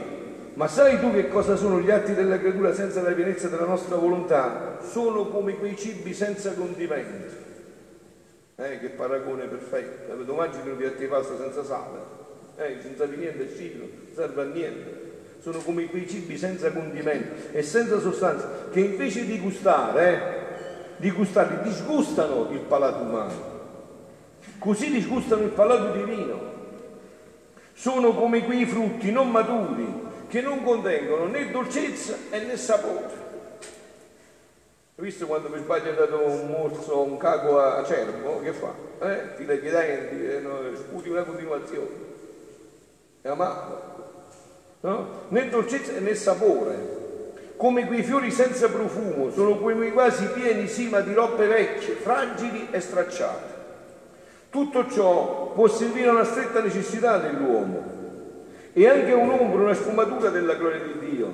Ma 0.56 0.68
sai 0.68 1.00
tu 1.00 1.12
che 1.14 1.30
cosa 1.30 1.56
sono 1.56 1.80
gli 1.80 1.92
atti 1.92 2.14
della 2.14 2.40
creatura 2.40 2.74
senza 2.74 3.02
la 3.02 3.12
pienezza 3.12 3.48
della 3.48 3.66
nostra 3.66 3.96
volontà? 3.96 4.80
Sono 4.82 5.28
come 5.28 5.58
quei 5.58 5.78
cibi 5.78 6.14
senza 6.14 6.54
condimenti. 6.54 7.44
Eh, 8.58 8.80
che 8.80 8.90
paragone 8.90 9.46
perfetto. 9.46 10.14
Domani 10.24 10.54
ci 10.54 10.68
un 10.68 10.78
piatto 10.78 11.00
di 11.00 11.08
pasta 11.08 11.38
senza 11.38 11.64
sale 11.64 12.24
eh, 12.58 12.78
senza 12.82 13.06
niente 13.06 13.54
cibo, 13.56 13.86
non 13.86 14.08
serve 14.14 14.42
a 14.42 14.46
niente. 14.46 15.04
Sono 15.42 15.60
come 15.60 15.88
quei 15.88 16.08
cibi 16.08 16.38
senza 16.38 16.72
condimento 16.72 17.52
e 17.52 17.62
senza 17.62 18.00
sostanza, 18.00 18.68
che 18.72 18.80
invece 18.80 19.26
di 19.26 19.40
gustare, 19.40 20.14
eh, 20.14 20.22
di 20.98 21.12
gustarli, 21.12 21.70
disgustano 21.70 22.50
il 22.52 22.60
palato 22.60 23.04
umano. 23.04 23.54
Così 24.58 24.90
disgustano 24.90 25.44
il 25.44 25.50
palato 25.50 25.92
divino. 25.92 26.54
Sono 27.74 28.14
come 28.14 28.44
quei 28.46 28.66
frutti 28.66 29.12
non 29.12 29.30
maturi 29.30 30.04
che 30.36 30.42
non 30.42 30.64
contengono 30.64 31.28
né 31.28 31.50
dolcezza 31.50 32.18
né 32.30 32.58
sapore. 32.58 33.24
Hai 34.98 35.06
visto 35.06 35.28
quando 35.28 35.48
per 35.48 35.60
sbaglio 35.60 35.92
ha 35.92 35.94
dato 35.94 36.26
un 36.26 36.48
morso, 36.48 37.04
un 37.04 37.16
caco 37.16 37.58
a 37.62 37.82
cervo? 37.86 38.42
Che 38.42 38.52
fa? 38.52 38.74
Eh? 39.00 39.36
Ti 39.38 39.46
leghi 39.46 39.68
i 39.68 39.70
denti, 39.70 40.28
eh, 40.28 40.40
no, 40.40 40.60
sputi 40.76 41.08
una 41.08 41.24
continuazione 41.24 42.04
è 43.22 43.30
amato, 43.30 43.82
no? 44.82 45.22
né 45.30 45.48
dolcezza 45.48 45.98
né 46.00 46.14
sapore. 46.16 47.54
come 47.56 47.88
quei 47.88 48.04
fiori 48.04 48.30
senza 48.30 48.68
profumo, 48.68 49.32
sono 49.32 49.58
come 49.58 49.94
quasi 49.94 50.26
pieni 50.28 50.68
sì 50.68 50.90
ma 50.90 51.00
di 51.00 51.14
robe 51.14 51.48
vecchie, 51.48 51.96
fragili 51.96 52.68
e 52.72 52.82
stracciate. 52.82 53.54
Tutto 54.50 54.90
ciò 54.90 55.54
può 55.54 55.70
servire 55.70 56.10
a 56.10 56.12
una 56.12 56.26
stretta 56.26 56.62
necessità 56.62 57.20
dell'uomo 57.20 57.95
e 58.78 58.90
anche 58.90 59.14
un'ombra, 59.14 59.62
una 59.62 59.74
sfumatura 59.74 60.30
della 60.30 60.56
gloria 60.56 60.82
di 60.82 61.10
Dio, 61.10 61.34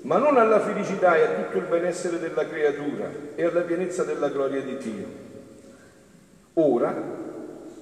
ma 0.00 0.16
non 0.16 0.38
alla 0.38 0.60
felicità 0.60 1.14
e 1.14 1.24
a 1.24 1.42
tutto 1.42 1.58
il 1.58 1.64
benessere 1.64 2.18
della 2.18 2.48
creatura 2.48 3.10
e 3.34 3.44
alla 3.44 3.60
pienezza 3.60 4.02
della 4.02 4.30
gloria 4.30 4.62
di 4.62 4.78
Dio. 4.78 5.06
Ora, 6.54 6.96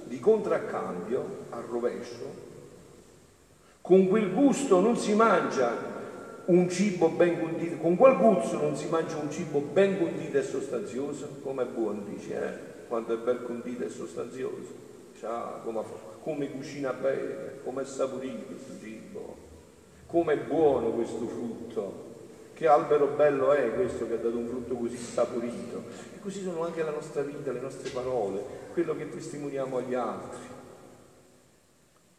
di 0.03 0.19
contraccambio, 0.19 1.37
al 1.51 1.63
rovescio, 1.63 2.47
con 3.79 4.09
quel 4.09 4.33
gusto 4.33 4.81
non 4.81 4.97
si 4.97 5.13
mangia 5.13 5.71
un 6.47 6.69
cibo 6.69 7.07
ben 7.07 7.39
condito, 7.39 7.77
con 7.77 7.95
quel 7.95 8.17
gusto 8.17 8.57
non 8.57 8.75
si 8.75 8.89
mangia 8.89 9.15
un 9.15 9.31
cibo 9.31 9.61
ben 9.61 9.97
condito 9.97 10.37
e 10.37 10.43
sostanzioso, 10.43 11.37
come 11.41 11.63
è 11.63 11.67
buono, 11.67 12.01
dice, 12.05 12.33
eh? 12.33 12.87
quando 12.89 13.13
è 13.13 13.17
ben 13.17 13.43
condito 13.45 13.85
e 13.85 13.89
sostanzioso. 13.89 14.87
Ciao, 15.19 15.59
come, 15.65 15.81
come 16.23 16.49
cucina 16.49 16.93
bene, 16.93 17.59
come 17.65 17.81
è 17.81 17.85
saporito 17.85 18.45
questo 18.45 18.71
cibo, 18.81 19.35
come 20.07 20.33
è 20.33 20.37
buono 20.37 20.91
questo 20.91 21.27
frutto. 21.27 22.07
Che 22.53 22.65
albero 22.65 23.07
bello 23.07 23.51
è 23.51 23.73
questo 23.73 24.07
che 24.07 24.13
ha 24.13 24.17
dato 24.17 24.37
un 24.37 24.47
frutto 24.47 24.75
così 24.75 24.95
saporito. 24.95 25.83
E 26.15 26.21
così 26.21 26.41
sono 26.41 26.63
anche 26.63 26.83
la 26.83 26.91
nostra 26.91 27.21
vita, 27.21 27.51
le 27.51 27.59
nostre 27.59 27.89
parole, 27.89 28.41
quello 28.71 28.95
che 28.95 29.09
testimoniamo 29.09 29.77
agli 29.77 29.93
altri. 29.93 30.39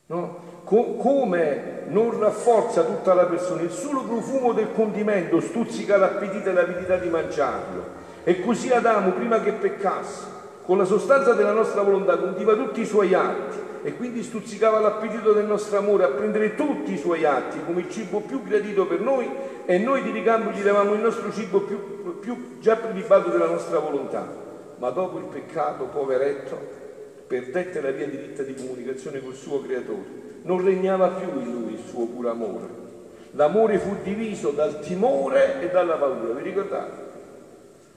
No? 0.06 0.38
Co- 0.64 0.96
come 0.96 1.84
non 1.86 2.18
rafforza 2.18 2.84
tutta 2.84 3.14
la 3.14 3.24
persona, 3.24 3.62
il 3.62 3.70
solo 3.70 4.02
profumo 4.02 4.52
del 4.52 4.74
condimento 4.74 5.40
stuzzica 5.40 5.96
l'appetito 5.96 6.50
e 6.50 6.52
l'avidità 6.52 6.98
di 6.98 7.08
mangiarlo. 7.08 7.82
E 8.24 8.40
così 8.42 8.70
Adamo, 8.70 9.12
prima 9.12 9.40
che 9.40 9.52
peccasse, 9.52 10.39
con 10.70 10.78
la 10.78 10.84
sostanza 10.84 11.32
della 11.32 11.50
nostra 11.50 11.82
volontà 11.82 12.16
condiva 12.16 12.54
tutti 12.54 12.82
i 12.82 12.86
suoi 12.86 13.12
atti 13.12 13.58
e 13.82 13.96
quindi 13.96 14.22
stuzzicava 14.22 14.78
l'appetito 14.78 15.32
del 15.32 15.44
nostro 15.44 15.78
amore 15.78 16.04
a 16.04 16.10
prendere 16.10 16.54
tutti 16.54 16.92
i 16.92 16.96
suoi 16.96 17.24
atti 17.24 17.58
come 17.66 17.80
il 17.80 17.90
cibo 17.90 18.20
più 18.20 18.44
gradito 18.44 18.86
per 18.86 19.00
noi 19.00 19.28
e 19.66 19.78
noi 19.78 20.00
di 20.04 20.12
ricambio 20.12 20.52
gli 20.52 20.62
davamo 20.62 20.94
il 20.94 21.00
nostro 21.00 21.32
cibo 21.32 21.62
più, 21.62 22.20
più 22.20 22.58
già 22.60 22.76
prelibato 22.76 23.30
della 23.30 23.48
nostra 23.48 23.80
volontà. 23.80 24.32
Ma 24.76 24.90
dopo 24.90 25.18
il 25.18 25.24
peccato, 25.24 25.86
poveretto, 25.86 26.56
perdette 27.26 27.80
la 27.80 27.90
via 27.90 28.06
diritta 28.06 28.44
di 28.44 28.54
comunicazione 28.54 29.20
col 29.20 29.34
suo 29.34 29.60
creatore. 29.62 30.38
Non 30.42 30.64
regnava 30.64 31.08
più 31.08 31.30
in 31.40 31.50
lui 31.50 31.72
il 31.72 31.82
suo 31.84 32.06
puro 32.06 32.30
amore. 32.30 32.68
L'amore 33.32 33.76
fu 33.80 33.96
diviso 34.04 34.50
dal 34.50 34.78
timore 34.78 35.62
e 35.62 35.68
dalla 35.68 35.96
paura, 35.96 36.32
vi 36.34 36.42
ricordate? 36.44 37.09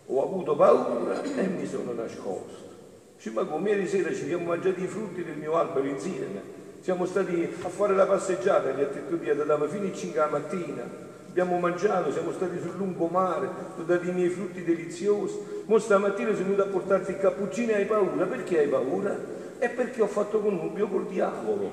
Ho 0.08 0.22
avuto 0.22 0.56
paura 0.56 1.24
e 1.24 1.48
mi 1.48 1.66
sono 1.66 1.94
nascosto. 1.94 2.72
Dice, 3.16 3.32
ma 3.32 3.46
come 3.46 3.70
ieri 3.70 3.88
sera 3.88 4.10
ci 4.10 4.26
siamo 4.26 4.48
mangiati 4.48 4.84
i 4.84 4.88
frutti 4.88 5.24
del 5.24 5.38
mio 5.38 5.56
albero 5.56 5.88
insieme. 5.88 6.62
Siamo 6.82 7.06
stati 7.06 7.50
a 7.62 7.70
fare 7.70 7.96
la 7.96 8.06
passeggiata, 8.06 8.72
gli 8.72 8.82
altri 8.82 9.04
due 9.08 9.32
andavamo 9.32 9.66
fino 9.68 9.88
a 9.88 9.94
5 9.94 10.20
la 10.20 10.28
mattina. 10.28 10.84
Abbiamo 11.30 11.58
mangiato, 11.58 12.12
siamo 12.12 12.34
stati 12.34 12.60
sul 12.60 12.76
lungomare, 12.76 13.48
ho 13.78 13.84
dato 13.84 14.06
i 14.06 14.12
miei 14.12 14.28
frutti 14.28 14.66
deliziosi. 14.66 15.64
Mo 15.66 15.80
stamattina 15.80 16.34
sono 16.34 16.44
venuto 16.44 16.64
a 16.64 16.68
portarti 16.68 17.12
il 17.12 17.20
cappuccino 17.20 17.72
e 17.72 17.76
hai 17.76 17.86
paura. 17.86 18.26
Perché 18.26 18.60
hai 18.60 18.68
paura? 18.68 19.18
È 19.58 19.70
perché 19.70 20.02
ho 20.02 20.08
fatto 20.08 20.42
connubio 20.42 20.90
col 20.90 21.08
diavolo. 21.08 21.72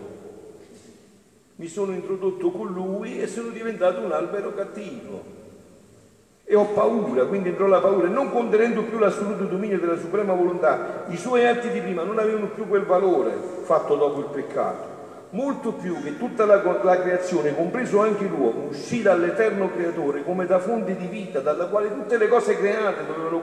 Mi 1.56 1.66
sono 1.66 1.92
introdotto 1.92 2.52
con 2.52 2.68
lui 2.68 3.20
e 3.20 3.26
sono 3.26 3.48
diventato 3.48 4.00
un 4.00 4.12
albero 4.12 4.54
cattivo 4.54 5.39
e 6.50 6.56
ho 6.56 6.64
paura, 6.64 7.26
quindi 7.26 7.50
entrò 7.50 7.66
la 7.68 7.78
paura, 7.78 8.08
e 8.08 8.10
non 8.10 8.32
contenendo 8.32 8.82
più 8.82 8.98
l'assoluto 8.98 9.44
dominio 9.44 9.78
della 9.78 9.96
suprema 9.96 10.32
volontà, 10.32 11.04
i 11.06 11.16
suoi 11.16 11.46
atti 11.46 11.70
di 11.70 11.78
prima 11.78 12.02
non 12.02 12.18
avevano 12.18 12.46
più 12.46 12.66
quel 12.66 12.82
valore 12.82 13.30
fatto 13.62 13.94
dopo 13.94 14.18
il 14.18 14.26
peccato. 14.32 14.98
Molto 15.30 15.74
più 15.74 16.02
che 16.02 16.18
tutta 16.18 16.44
la, 16.46 16.60
la 16.82 17.00
creazione, 17.00 17.54
compreso 17.54 18.00
anche 18.00 18.24
l'uomo, 18.24 18.66
uscì 18.70 19.00
dall'eterno 19.00 19.70
creatore 19.70 20.24
come 20.24 20.44
da 20.44 20.58
fonte 20.58 20.96
di 20.96 21.06
vita, 21.06 21.38
dalla 21.38 21.66
quale 21.66 21.94
tutte 21.94 22.16
le 22.16 22.26
cose 22.26 22.56
create 22.56 23.06
dovevano 23.06 23.40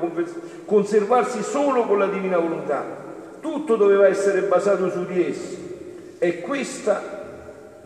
conservarsi 0.65 1.43
solo 1.43 1.85
con 1.85 1.99
la 1.99 2.07
divina 2.07 2.37
volontà. 2.37 2.83
Tutto 3.39 3.77
doveva 3.77 4.05
essere 4.07 4.41
basato 4.41 4.89
su 4.89 5.05
di 5.05 5.25
essi. 5.25 6.15
E 6.17 6.41
questa 6.41 7.01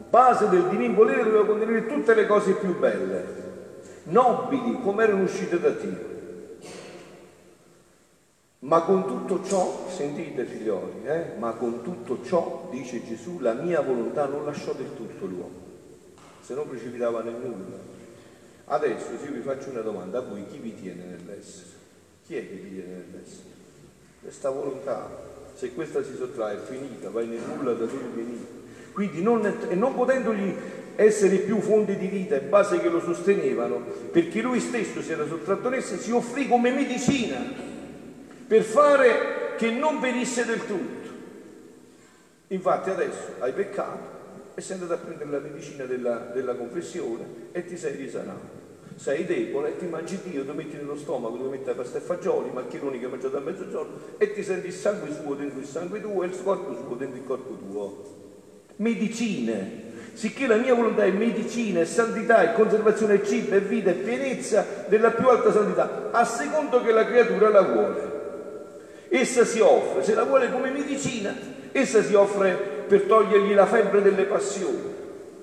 base 0.10 0.50
del 0.50 0.64
divino 0.64 0.96
volere 0.96 1.22
doveva 1.22 1.46
contenere 1.46 1.86
tutte 1.86 2.16
le 2.16 2.26
cose 2.26 2.54
più 2.54 2.76
belle 2.80 3.50
nobili 4.04 4.82
come 4.82 5.04
erano 5.04 5.24
uscite 5.24 5.60
da 5.60 5.70
Dio. 5.70 6.10
Ma 8.60 8.82
con 8.84 9.08
tutto 9.08 9.44
ciò, 9.44 9.88
sentite 9.90 10.46
figlioli, 10.46 11.06
eh, 11.06 11.34
ma 11.40 11.54
con 11.54 11.82
tutto 11.82 12.24
ciò, 12.24 12.68
dice 12.72 13.04
Gesù, 13.04 13.40
la 13.40 13.54
mia 13.54 13.82
volontà 13.82 14.28
non 14.28 14.46
lasciò 14.46 14.74
del 14.74 14.96
tutto 14.96 15.26
l'uomo, 15.26 15.60
se 16.42 16.54
no 16.54 16.64
precipitava 16.66 17.24
nel 17.24 17.34
nulla. 17.34 17.78
Adesso 18.66 19.18
se 19.20 19.26
io 19.26 19.34
vi 19.34 19.42
faccio 19.42 19.72
una 19.72 19.82
domanda, 19.82 20.20
a 20.20 20.22
voi 20.22 20.46
chi 20.46 20.60
vi 20.60 20.80
tiene 20.80 21.06
nell'essere? 21.06 21.70
Chi 22.24 22.36
è 22.36 22.48
che 22.48 22.54
vi 22.54 22.70
tiene 22.76 23.04
nell'essere? 23.08 23.50
Questa 24.22 24.52
volontà, 24.52 25.10
se 25.56 25.74
questa 25.74 26.04
si 26.04 26.16
sottrae 26.16 26.58
è 26.58 26.60
finita, 26.60 27.10
vai 27.10 27.26
nel 27.26 27.42
nulla 27.42 27.74
da 27.74 27.86
dove 27.86 28.10
venite. 28.14 28.60
Quindi 28.94 29.24
non, 29.24 29.44
e 29.70 29.74
non 29.74 29.96
potendogli 29.96 30.56
essere 31.04 31.38
più 31.38 31.60
fonte 31.60 31.98
di 31.98 32.08
vita 32.08 32.36
e 32.36 32.42
base 32.42 32.80
che 32.80 32.90
lo 32.90 33.00
sostenevano, 33.00 33.84
perché 34.12 34.42
lui 34.42 34.60
stesso 34.60 35.02
si 35.02 35.12
era 35.12 35.26
sottratto 35.28 35.68
ad 35.68 35.74
essa, 35.74 35.98
si 35.98 36.12
offrì 36.12 36.48
come 36.48 36.72
medicina 36.72 37.40
per 38.48 38.64
fare 38.64 39.56
che 39.58 39.72
non 39.72 40.00
venisse 40.00 40.46
del 40.46 40.66
tutto. 40.66 41.10
Infatti 42.48 42.90
adesso 42.90 43.36
hai 43.40 43.54
peccato 43.54 44.20
e 44.56 44.62
sei 44.62 44.74
andato 44.74 44.94
a 44.94 44.98
prendere 44.98 45.30
la 45.30 45.40
medicina 45.40 45.86
della, 45.86 46.32
della 46.34 46.56
confessione 46.56 47.24
e 47.52 47.66
ti 47.66 47.78
sei 47.78 47.96
risanato. 47.96 48.60
Sei 48.96 49.26
debole 49.26 49.70
e 49.70 49.78
ti 49.78 49.86
mangi 49.86 50.20
Dio, 50.22 50.46
ti 50.46 50.52
metti 50.52 50.76
nello 50.76 50.98
stomaco, 50.98 51.38
ti 51.38 51.44
metti 51.44 51.66
la 51.66 51.74
pasta 51.74 51.98
e 51.98 52.02
fagioli, 52.02 52.52
maccheroni 52.52 53.00
che 53.00 53.06
hai 53.06 53.12
mangiato 53.12 53.38
a 53.38 53.40
mezzogiorno 53.40 53.98
e 54.18 54.34
ti 54.34 54.44
senti 54.44 54.68
il 54.68 54.74
sangue 54.74 55.12
suo 55.14 55.34
dentro 55.34 55.60
il 55.60 55.66
sangue 55.66 56.02
tuo 56.02 56.24
e 56.24 56.28
il 56.28 56.44
corpo 56.44 56.76
suo 56.76 56.96
dentro 56.96 57.18
il 57.18 57.26
corpo 57.26 57.56
tuo. 57.56 58.20
Medicine 58.76 59.91
sicché 60.14 60.48
la 60.48 60.56
mia 60.56 60.74
volontà 60.74 61.04
è 61.04 61.12
medicina, 61.12 61.82
è 61.82 61.86
santità, 61.86 62.42
è 62.42 62.54
conservazione, 62.54 63.16
è 63.16 63.22
cibo, 63.22 63.56
è 63.56 63.62
vita, 63.62 63.92
è 63.92 63.96
pienezza 63.96 64.66
della 64.88 65.12
più 65.12 65.28
alta 65.28 65.52
santità, 65.52 66.10
a 66.12 66.26
secondo 66.26 66.82
che 66.82 66.92
la 66.92 67.06
creatura 67.06 67.50
la 67.50 67.62
vuole. 67.62 68.20
Essa 69.10 69.44
si 69.46 69.60
offre, 69.60 70.04
se 70.04 70.14
la 70.14 70.24
vuole 70.24 70.52
come 70.52 70.70
medicina, 70.70 71.36
essa 71.72 72.02
si 72.04 72.14
offre 72.14 72.54
per 72.88 73.02
togliergli 73.04 73.54
la 73.54 73.66
febbre 73.66 74.02
delle 74.02 74.24
passioni, 74.24 74.94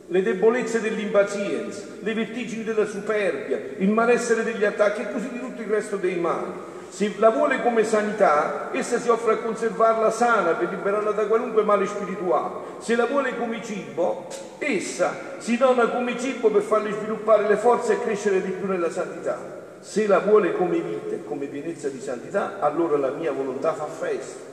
le 0.06 0.22
debolezze 0.22 0.80
dell'impazienza, 0.80 1.82
le 2.00 2.14
vertigini 2.14 2.64
della 2.64 2.86
superbia, 2.86 3.58
il 3.78 3.90
malessere 3.90 4.42
degli 4.42 4.64
attacchi 4.64 5.02
e 5.02 5.12
così 5.12 5.28
di 5.30 5.40
tutto 5.40 5.60
il 5.60 5.68
resto 5.68 5.96
dei 5.96 6.16
mali 6.16 6.76
se 6.88 7.14
la 7.18 7.30
vuole 7.30 7.62
come 7.62 7.84
sanità, 7.84 8.70
essa 8.72 8.98
si 8.98 9.08
offre 9.08 9.34
a 9.34 9.36
conservarla 9.38 10.10
sana 10.10 10.52
per 10.52 10.70
liberarla 10.70 11.12
da 11.12 11.26
qualunque 11.26 11.62
male 11.62 11.86
spirituale. 11.86 12.54
Se 12.78 12.96
la 12.96 13.06
vuole 13.06 13.36
come 13.36 13.62
cibo, 13.62 14.26
essa 14.58 15.14
si 15.38 15.56
dona 15.56 15.88
come 15.88 16.18
cibo 16.18 16.50
per 16.50 16.62
farle 16.62 16.92
sviluppare 16.92 17.46
le 17.46 17.56
forze 17.56 17.92
e 17.92 18.02
crescere 18.02 18.42
di 18.42 18.50
più 18.50 18.66
nella 18.66 18.90
santità. 18.90 19.56
Se 19.80 20.06
la 20.06 20.18
vuole 20.18 20.54
come 20.54 20.78
vita 20.78 21.14
e 21.14 21.24
come 21.24 21.46
pienezza 21.46 21.88
di 21.88 22.00
santità, 22.00 22.56
allora 22.58 22.96
la 22.96 23.10
mia 23.10 23.32
volontà 23.32 23.74
fa 23.74 23.86
festa. 23.86 24.46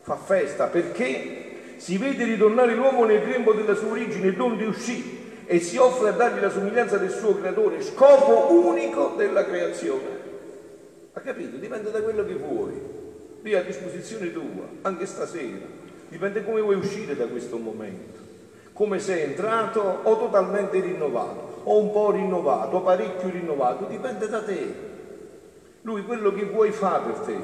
Fa 0.00 0.16
festa 0.16 0.66
perché 0.66 1.74
si 1.76 1.98
vede 1.98 2.24
ritornare 2.24 2.74
l'uomo 2.74 3.04
nel 3.04 3.20
grembo 3.20 3.52
della 3.52 3.74
sua 3.74 3.90
origine, 3.90 4.32
donde 4.32 4.64
uscì, 4.64 5.42
e 5.44 5.60
si 5.60 5.76
offre 5.76 6.10
a 6.10 6.12
dargli 6.12 6.40
la 6.40 6.50
somiglianza 6.50 6.96
del 6.96 7.10
suo 7.10 7.36
creatore, 7.36 7.82
scopo 7.82 8.52
unico 8.52 9.14
della 9.16 9.44
creazione. 9.44 10.23
Ha 11.14 11.20
capito? 11.20 11.56
Dipende 11.56 11.90
da 11.90 12.02
quello 12.02 12.24
che 12.24 12.34
vuoi. 12.34 12.72
Lì 13.42 13.54
a 13.54 13.62
disposizione 13.62 14.32
tua, 14.32 14.66
anche 14.82 15.06
stasera. 15.06 15.64
Dipende 16.08 16.44
come 16.44 16.60
vuoi 16.60 16.76
uscire 16.76 17.14
da 17.16 17.26
questo 17.26 17.56
momento. 17.56 18.18
Come 18.72 18.98
sei 18.98 19.22
entrato 19.22 20.00
o 20.02 20.18
totalmente 20.18 20.80
rinnovato, 20.80 21.60
o 21.64 21.78
un 21.78 21.92
po' 21.92 22.10
rinnovato, 22.10 22.76
o 22.76 22.82
parecchio 22.82 23.30
rinnovato, 23.30 23.84
dipende 23.84 24.28
da 24.28 24.42
te. 24.42 24.74
Lui 25.82 26.02
quello 26.04 26.32
che 26.32 26.44
vuoi 26.44 26.72
fa 26.72 26.98
per 26.98 27.18
te. 27.24 27.36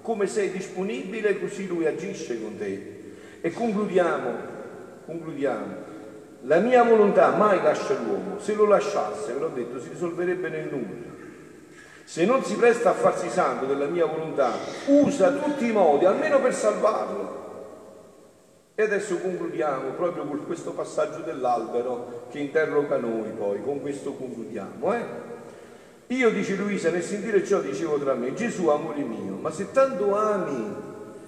Come 0.00 0.26
sei 0.26 0.50
disponibile, 0.50 1.38
così 1.38 1.66
lui 1.66 1.86
agisce 1.86 2.40
con 2.40 2.56
te. 2.56 3.00
E 3.42 3.52
concludiamo, 3.52 4.30
concludiamo. 5.04 5.90
La 6.42 6.58
mia 6.60 6.82
volontà 6.82 7.36
mai 7.36 7.62
lascia 7.62 7.94
l'uomo. 7.94 8.38
Se 8.38 8.54
lo 8.54 8.64
lasciasse, 8.64 9.34
ve 9.34 9.38
l'ho 9.38 9.48
detto, 9.48 9.80
si 9.80 9.90
risolverebbe 9.90 10.48
nel 10.48 10.68
nulla. 10.70 11.10
Se 12.04 12.24
non 12.24 12.44
si 12.44 12.54
presta 12.56 12.90
a 12.90 12.94
farsi 12.94 13.28
santo 13.28 13.64
della 13.64 13.86
mia 13.86 14.06
volontà, 14.06 14.52
usa 14.86 15.30
tutti 15.30 15.66
i 15.66 15.72
modi, 15.72 16.04
almeno 16.04 16.40
per 16.40 16.54
salvarlo. 16.54 17.40
E 18.74 18.82
adesso 18.82 19.18
concludiamo 19.18 19.90
proprio 19.90 20.24
con 20.24 20.44
questo 20.46 20.72
passaggio 20.72 21.20
dell'albero 21.20 22.26
che 22.30 22.38
interroga 22.38 22.96
noi 22.96 23.30
poi, 23.30 23.62
con 23.62 23.80
questo 23.80 24.14
concludiamo. 24.14 24.94
Eh? 24.94 25.04
Io, 26.08 26.30
dice 26.30 26.56
Luisa, 26.56 26.90
nel 26.90 27.02
sentire 27.02 27.44
ciò 27.44 27.60
dicevo 27.60 27.98
tra 27.98 28.14
me, 28.14 28.34
Gesù, 28.34 28.68
amore 28.68 29.02
mio, 29.02 29.36
ma 29.36 29.50
se 29.50 29.70
tanto 29.72 30.16
ami 30.16 30.74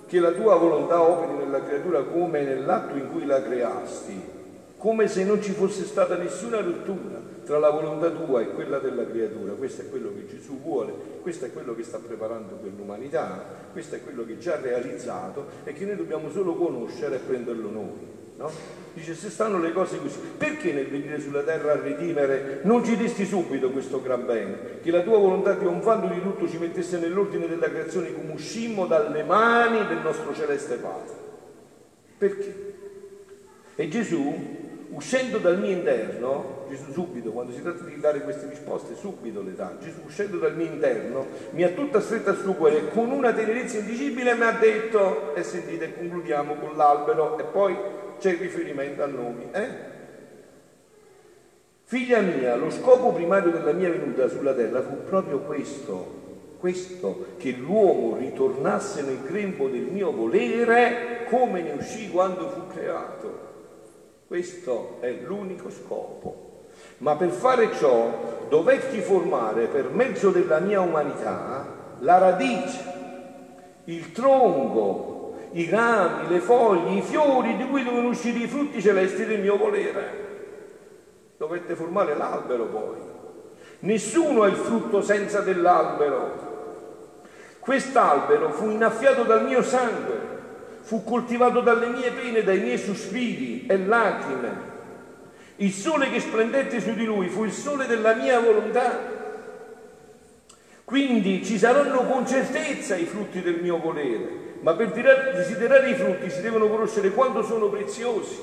che 0.06 0.20
la 0.20 0.32
tua 0.32 0.56
volontà 0.56 1.00
operi 1.00 1.38
nella 1.38 1.62
creatura 1.62 2.02
come 2.02 2.42
nell'atto 2.42 2.96
in 2.96 3.10
cui 3.10 3.24
la 3.24 3.42
creasti, 3.42 4.20
come 4.76 5.08
se 5.08 5.24
non 5.24 5.42
ci 5.42 5.52
fosse 5.52 5.84
stata 5.84 6.16
nessuna 6.16 6.60
rottura 6.60 7.23
tra 7.44 7.58
la 7.58 7.70
volontà 7.70 8.10
tua 8.10 8.40
e 8.40 8.48
quella 8.48 8.78
della 8.78 9.06
creatura. 9.06 9.52
Questo 9.52 9.82
è 9.82 9.90
quello 9.90 10.12
che 10.14 10.26
Gesù 10.26 10.60
vuole, 10.60 10.92
questo 11.22 11.44
è 11.44 11.52
quello 11.52 11.74
che 11.74 11.82
sta 11.82 11.98
preparando 11.98 12.54
per 12.54 12.72
l'umanità, 12.76 13.44
questo 13.72 13.96
è 13.96 14.02
quello 14.02 14.24
che 14.24 14.38
già 14.38 14.54
ha 14.54 14.60
realizzato 14.60 15.46
e 15.64 15.72
che 15.72 15.84
noi 15.84 15.96
dobbiamo 15.96 16.30
solo 16.30 16.54
conoscere 16.54 17.16
e 17.16 17.18
prenderlo 17.18 17.70
noi. 17.70 18.12
No? 18.36 18.50
Dice 18.94 19.14
se 19.14 19.30
stanno 19.30 19.60
le 19.60 19.72
cose 19.72 20.00
così, 20.00 20.18
perché 20.36 20.72
nel 20.72 20.88
venire 20.88 21.20
sulla 21.20 21.42
terra 21.42 21.72
a 21.72 21.80
redimere 21.80 22.60
non 22.64 22.84
ci 22.84 22.96
desti 22.96 23.24
subito 23.24 23.70
questo 23.70 24.02
gran 24.02 24.26
bene? 24.26 24.80
Che 24.82 24.90
la 24.90 25.02
tua 25.02 25.18
volontà 25.18 25.54
trionfando 25.54 26.12
di 26.12 26.20
tutto 26.20 26.48
ci 26.48 26.58
mettesse 26.58 26.98
nell'ordine 26.98 27.46
della 27.46 27.68
creazione 27.68 28.12
come 28.12 28.32
uscimmo 28.32 28.86
dalle 28.86 29.22
mani 29.22 29.86
del 29.86 29.98
nostro 29.98 30.34
celeste 30.34 30.76
Padre. 30.76 31.14
Perché? 32.18 32.74
E 33.76 33.88
Gesù 33.88 34.62
uscendo 34.94 35.38
dal 35.38 35.58
mio 35.58 35.70
interno, 35.70 36.66
Gesù 36.68 36.92
subito, 36.92 37.30
quando 37.30 37.52
si 37.52 37.62
tratta 37.62 37.84
di 37.84 37.98
dare 37.98 38.20
queste 38.22 38.48
risposte, 38.48 38.94
subito 38.94 39.42
le 39.42 39.54
dà, 39.54 39.76
Gesù 39.80 40.00
uscendo 40.06 40.38
dal 40.38 40.54
mio 40.54 40.66
interno, 40.66 41.26
mi 41.50 41.64
ha 41.64 41.70
tutta 41.70 42.00
stretta 42.00 42.30
al 42.30 42.38
suo 42.38 42.54
cuore, 42.54 42.88
con 42.88 43.10
una 43.10 43.32
tenerezza 43.32 43.78
indicibile 43.78 44.34
mi 44.34 44.42
ha 44.42 44.52
detto, 44.52 45.34
e 45.34 45.42
sentite, 45.42 45.94
concludiamo 45.94 46.54
con 46.54 46.76
l'albero, 46.76 47.38
e 47.38 47.42
poi 47.44 47.76
c'è 48.18 48.30
il 48.30 48.38
riferimento 48.38 49.02
a 49.02 49.06
nomi, 49.06 49.48
eh? 49.52 49.92
Figlia 51.86 52.20
mia, 52.20 52.56
lo 52.56 52.70
scopo 52.70 53.12
primario 53.12 53.50
della 53.50 53.72
mia 53.72 53.90
venuta 53.90 54.28
sulla 54.28 54.54
terra 54.54 54.80
fu 54.80 55.04
proprio 55.04 55.40
questo, 55.40 56.22
questo, 56.58 57.26
che 57.36 57.50
l'uomo 57.50 58.16
ritornasse 58.16 59.02
nel 59.02 59.22
grembo 59.22 59.68
del 59.68 59.82
mio 59.82 60.10
volere 60.10 61.26
come 61.28 61.60
ne 61.60 61.72
uscì 61.72 62.10
quando 62.10 62.48
fu 62.48 62.66
creato. 62.68 63.43
Questo 64.26 64.98
è 65.00 65.10
l'unico 65.10 65.70
scopo. 65.70 66.62
Ma 66.98 67.14
per 67.16 67.28
fare 67.28 67.74
ciò 67.74 68.46
dovetti 68.48 69.00
formare 69.00 69.66
per 69.66 69.90
mezzo 69.90 70.30
della 70.30 70.60
mia 70.60 70.80
umanità 70.80 71.66
la 72.00 72.18
radice, 72.18 72.92
il 73.84 74.12
tronco, 74.12 75.34
i 75.52 75.68
rami, 75.68 76.28
le 76.28 76.40
foglie, 76.40 76.98
i 76.98 77.02
fiori 77.02 77.56
di 77.56 77.68
cui 77.68 77.82
devono 77.82 78.08
uscire 78.08 78.38
i 78.38 78.48
frutti 78.48 78.80
celesti 78.80 79.26
del 79.26 79.40
mio 79.40 79.56
volere. 79.56 80.22
Dovette 81.36 81.74
formare 81.74 82.16
l'albero 82.16 82.64
poi. 82.64 82.96
Nessuno 83.80 84.42
ha 84.42 84.48
il 84.48 84.56
frutto 84.56 85.02
senza 85.02 85.40
dell'albero. 85.40 86.52
Quest'albero 87.60 88.50
fu 88.52 88.70
innaffiato 88.70 89.24
dal 89.24 89.44
mio 89.44 89.62
sangue 89.62 90.23
fu 90.84 91.02
coltivato 91.02 91.60
dalle 91.60 91.86
mie 91.86 92.10
pene, 92.10 92.42
dai 92.42 92.60
miei 92.60 92.76
sospiri 92.76 93.64
e 93.66 93.78
lacrime. 93.78 94.72
Il 95.56 95.72
sole 95.72 96.10
che 96.10 96.20
splendette 96.20 96.78
su 96.78 96.92
di 96.92 97.06
lui 97.06 97.28
fu 97.28 97.44
il 97.44 97.52
sole 97.52 97.86
della 97.86 98.12
mia 98.14 98.38
volontà. 98.38 99.22
Quindi 100.84 101.42
ci 101.42 101.56
saranno 101.56 102.04
con 102.04 102.26
certezza 102.26 102.96
i 102.96 103.06
frutti 103.06 103.40
del 103.40 103.62
mio 103.62 103.78
volere, 103.78 104.56
ma 104.60 104.74
per 104.74 104.90
desiderare 104.90 105.88
i 105.88 105.94
frutti 105.94 106.28
si 106.28 106.42
devono 106.42 106.68
conoscere 106.68 107.12
quanto 107.12 107.42
sono 107.42 107.70
preziosi, 107.70 108.38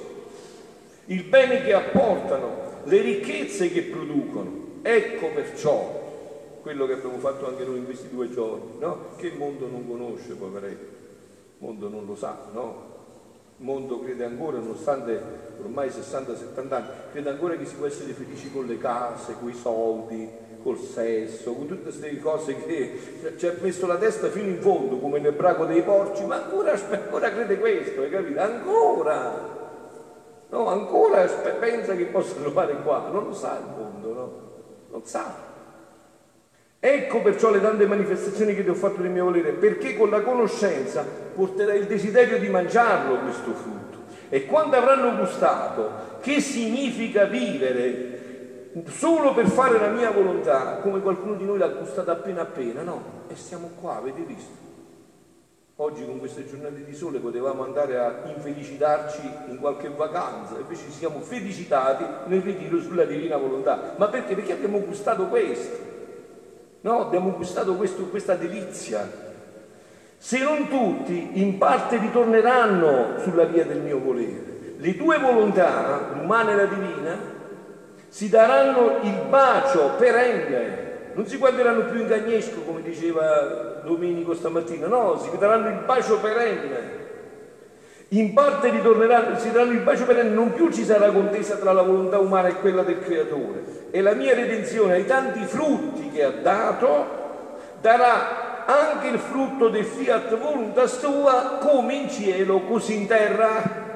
il 1.06 1.24
bene 1.24 1.62
che 1.62 1.74
apportano, 1.74 2.80
le 2.86 3.02
ricchezze 3.02 3.72
che 3.72 3.84
producono. 3.84 4.80
Ecco 4.82 5.28
perciò 5.28 6.60
quello 6.64 6.88
che 6.88 6.94
abbiamo 6.94 7.20
fatto 7.20 7.48
anche 7.48 7.66
noi 7.66 7.78
in 7.78 7.86
questi 7.86 8.10
due 8.10 8.32
giorni, 8.32 8.80
no? 8.80 9.10
che 9.18 9.28
il 9.28 9.38
mondo 9.38 9.68
non 9.68 9.88
conosce, 9.88 10.34
poveretti. 10.34 11.01
Mondo 11.62 11.90
non 11.90 12.08
lo 12.08 12.16
sa, 12.16 12.36
no? 12.54 12.90
Il 13.58 13.66
mondo 13.66 14.00
crede 14.00 14.26
ancora, 14.26 14.58
nonostante 14.58 15.22
ormai 15.62 15.90
60-70 15.90 16.74
anni, 16.74 16.88
crede 17.12 17.30
ancora 17.30 17.56
che 17.56 17.66
si 17.66 17.76
può 17.76 17.86
essere 17.86 18.14
felici 18.14 18.52
con 18.52 18.66
le 18.66 18.80
case, 18.80 19.36
con 19.40 19.48
i 19.48 19.54
soldi, 19.54 20.28
col 20.64 20.80
sesso, 20.80 21.54
con 21.54 21.68
tutte 21.68 21.84
queste 21.84 22.20
cose 22.20 22.56
che 22.66 23.36
ci 23.38 23.46
ha 23.46 23.54
messo 23.62 23.86
la 23.86 23.98
testa 23.98 24.30
fino 24.30 24.48
in 24.48 24.60
fondo, 24.60 24.98
come 24.98 25.20
nel 25.20 25.34
braco 25.34 25.66
dei 25.66 25.84
porci, 25.84 26.26
ma 26.26 26.44
ancora, 26.44 26.74
ancora 26.74 27.32
crede 27.32 27.60
questo, 27.60 28.02
hai 28.02 28.10
capito? 28.10 28.40
Ancora! 28.40 29.60
No, 30.50 30.66
ancora 30.66 31.24
pensa 31.60 31.96
che 31.96 32.06
possano 32.06 32.50
fare 32.50 32.82
qua, 32.82 33.08
non 33.12 33.26
lo 33.26 33.34
sa 33.36 33.60
il 33.60 33.72
mondo, 33.78 34.14
no? 34.14 34.32
Non 34.90 35.06
sa. 35.06 35.50
Ecco 36.80 37.22
perciò 37.22 37.52
le 37.52 37.62
tante 37.62 37.86
manifestazioni 37.86 38.56
che 38.56 38.64
ti 38.64 38.70
ho 38.70 38.74
fatto 38.74 39.00
del 39.04 39.12
mio 39.12 39.26
volere, 39.26 39.52
perché 39.52 39.96
con 39.96 40.10
la 40.10 40.22
conoscenza 40.22 41.21
porterai 41.36 41.80
il 41.80 41.88
desiderio 41.88 42.40
di 42.40 42.50
mangiarlo 42.50 43.20
questo 43.20 43.52
frutto. 43.54 44.00
E 44.30 44.46
quando 44.46 44.78
avranno 44.78 45.18
gustato 45.18 46.20
che 46.22 46.40
significa 46.40 47.26
vivere 47.26 48.20
solo 48.88 49.34
per 49.34 49.48
fare 49.48 49.80
la 49.80 49.90
mia 49.90 50.12
volontà, 50.12 50.78
come 50.82 51.02
qualcuno 51.02 51.36
di 51.36 51.44
noi 51.44 51.58
l'ha 51.58 51.68
gustata 51.68 52.14
appena 52.14 52.42
appena, 52.42 52.82
no? 52.82 53.04
E 53.28 53.36
siamo 53.36 53.72
qua, 53.82 53.98
avete 53.98 54.22
visto? 54.22 54.70
Oggi 55.76 56.06
con 56.06 56.20
queste 56.20 56.48
giornate 56.48 56.86
di 56.86 56.94
sole 56.94 57.18
potevamo 57.18 57.64
andare 57.64 57.98
a 57.98 58.22
infelicitarci 58.26 59.22
in 59.50 59.58
qualche 59.60 59.90
vacanza, 59.90 60.56
invece 60.60 60.92
siamo 60.92 61.20
felicitati 61.20 62.06
nel 62.28 62.42
ritiro 62.42 62.80
sulla 62.80 63.04
divina 63.04 63.36
volontà. 63.36 63.96
Ma 63.98 64.08
perché? 64.08 64.36
Perché 64.36 64.54
abbiamo 64.54 64.80
gustato 64.80 65.26
questo. 65.26 65.90
No, 66.82 67.02
abbiamo 67.02 67.32
gustato 67.32 67.76
questo, 67.76 68.04
questa 68.06 68.36
delizia. 68.36 69.30
Se 70.24 70.38
non 70.38 70.68
tutti, 70.68 71.42
in 71.42 71.58
parte 71.58 71.98
ritorneranno 71.98 73.18
sulla 73.24 73.46
via 73.46 73.66
del 73.66 73.80
mio 73.80 74.00
volere. 74.00 74.76
Le 74.78 74.96
due 74.96 75.18
volontà, 75.18 76.12
l'umana 76.14 76.52
e 76.52 76.56
la 76.58 76.66
divina, 76.66 77.18
si 78.08 78.30
daranno 78.30 79.00
il 79.02 79.16
bacio 79.28 79.96
perenne. 79.98 81.14
Non 81.16 81.26
si 81.26 81.38
guarderanno 81.38 81.86
più 81.86 82.02
in 82.02 82.08
cagnesco, 82.08 82.60
come 82.62 82.84
diceva 82.84 83.82
Domenico 83.84 84.36
stamattina, 84.36 84.86
no, 84.86 85.18
si 85.18 85.36
daranno 85.40 85.70
il 85.70 85.86
bacio 85.88 86.20
perenne. 86.20 87.00
In 88.10 88.34
parte 88.34 88.70
ritorneranno, 88.70 89.40
si 89.40 89.52
daranno 89.52 89.72
il 89.72 89.80
bacio 89.80 90.06
perenne, 90.06 90.36
non 90.36 90.54
più 90.54 90.70
ci 90.70 90.84
sarà 90.86 91.10
contesa 91.10 91.56
tra 91.56 91.74
la 91.74 91.82
volontà 91.82 92.20
umana 92.20 92.48
e 92.48 92.60
quella 92.60 92.84
del 92.84 93.00
Creatore 93.00 93.90
e 93.90 94.00
la 94.02 94.14
mia 94.14 94.36
redenzione 94.36 94.94
ai 94.94 95.06
tanti 95.08 95.44
frutti 95.46 96.12
che 96.12 96.24
ha 96.24 96.30
dato, 96.30 97.06
darà 97.82 98.51
anche 98.80 99.08
il 99.08 99.20
frutto 99.20 99.70
del 99.70 99.86
fiat 99.86 100.38
voluntas 100.38 101.00
tua 101.00 101.58
come 101.60 101.96
in 101.96 102.10
cielo 102.10 102.62
così 102.62 102.96
in 102.96 103.08
terra. 103.08 103.90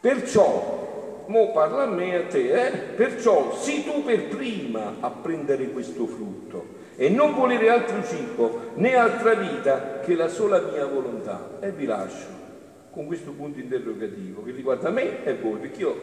Perciò, 0.00 1.24
mo 1.26 1.52
parla 1.52 1.84
a 1.84 1.86
me 1.86 2.12
e 2.12 2.16
a 2.16 2.26
te, 2.26 2.66
eh? 2.66 2.70
perciò 2.70 3.54
sii 3.54 3.84
tu 3.84 4.04
per 4.04 4.28
prima 4.28 4.96
a 5.00 5.10
prendere 5.10 5.70
questo 5.70 6.06
frutto 6.06 6.80
e 6.96 7.08
non 7.08 7.34
volere 7.34 7.68
altro 7.68 8.02
cibo 8.04 8.72
né 8.74 8.94
altra 8.94 9.34
vita 9.34 10.00
che 10.00 10.14
la 10.14 10.28
sola 10.28 10.60
mia 10.60 10.86
volontà. 10.86 11.58
E 11.60 11.70
vi 11.70 11.86
lascio 11.86 12.40
con 12.90 13.06
questo 13.06 13.30
punto 13.30 13.58
interrogativo 13.58 14.42
che 14.42 14.50
riguarda 14.50 14.90
me 14.90 15.24
e 15.24 15.34
voi, 15.34 15.58
perché 15.58 15.80
io 15.80 15.96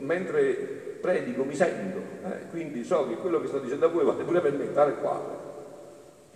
mentre 0.00 0.98
predico 1.00 1.44
mi 1.44 1.54
sento, 1.54 1.98
eh, 2.24 2.48
quindi 2.50 2.84
so 2.84 3.08
che 3.08 3.16
quello 3.16 3.40
che 3.40 3.48
sto 3.48 3.58
dicendo 3.58 3.86
a 3.86 3.88
voi 3.88 4.04
vale 4.04 4.24
pure 4.24 4.40
per 4.40 4.52
me, 4.52 4.72
tale 4.72 4.94
quale, 4.96 5.43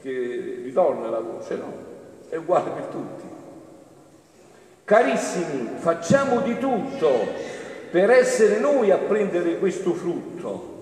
che 0.00 0.60
ritorna 0.62 1.10
la 1.10 1.20
voce, 1.20 1.56
no? 1.56 1.72
È 2.28 2.36
uguale 2.36 2.70
per 2.70 2.84
tutti. 2.84 3.24
Carissimi, 4.84 5.70
facciamo 5.76 6.40
di 6.40 6.58
tutto 6.58 7.10
per 7.90 8.10
essere 8.10 8.58
noi 8.58 8.90
a 8.90 8.96
prendere 8.96 9.58
questo 9.58 9.92
frutto. 9.92 10.76